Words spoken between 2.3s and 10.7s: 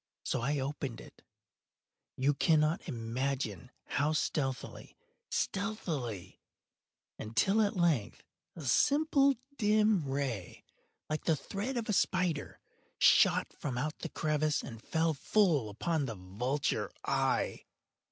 cannot imagine how stealthily, stealthily—until, at length a simple dim ray,